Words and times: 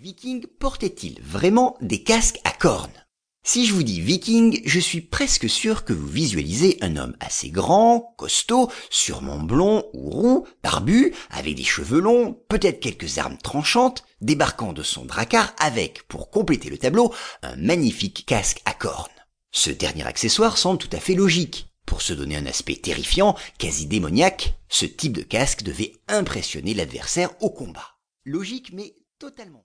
Viking 0.00 0.46
portait-il 0.60 1.20
vraiment 1.22 1.76
des 1.80 2.04
casques 2.04 2.38
à 2.44 2.52
cornes? 2.52 3.04
Si 3.42 3.66
je 3.66 3.74
vous 3.74 3.82
dis 3.82 4.00
viking, 4.00 4.62
je 4.64 4.78
suis 4.78 5.00
presque 5.00 5.50
sûr 5.50 5.84
que 5.84 5.92
vous 5.92 6.06
visualisez 6.06 6.78
un 6.82 6.96
homme 6.96 7.16
assez 7.18 7.50
grand, 7.50 8.14
costaud, 8.16 8.70
sûrement 8.90 9.40
blond 9.40 9.84
ou 9.94 10.10
roux, 10.10 10.46
barbu, 10.62 11.12
avec 11.30 11.56
des 11.56 11.64
cheveux 11.64 11.98
longs, 11.98 12.40
peut-être 12.48 12.78
quelques 12.78 13.18
armes 13.18 13.38
tranchantes, 13.38 14.04
débarquant 14.20 14.72
de 14.72 14.84
son 14.84 15.04
dracar 15.04 15.52
avec, 15.58 16.06
pour 16.06 16.30
compléter 16.30 16.70
le 16.70 16.78
tableau, 16.78 17.12
un 17.42 17.56
magnifique 17.56 18.24
casque 18.24 18.62
à 18.66 18.74
cornes. 18.74 19.08
Ce 19.50 19.70
dernier 19.70 20.06
accessoire 20.06 20.58
semble 20.58 20.78
tout 20.78 20.90
à 20.92 21.00
fait 21.00 21.14
logique. 21.14 21.74
Pour 21.86 22.02
se 22.02 22.12
donner 22.12 22.36
un 22.36 22.46
aspect 22.46 22.76
terrifiant, 22.76 23.34
quasi 23.58 23.86
démoniaque, 23.86 24.54
ce 24.68 24.86
type 24.86 25.14
de 25.14 25.22
casque 25.22 25.64
devait 25.64 25.94
impressionner 26.06 26.72
l'adversaire 26.72 27.30
au 27.40 27.50
combat. 27.50 27.96
Logique 28.24 28.72
mais 28.72 28.94
totalement 29.18 29.56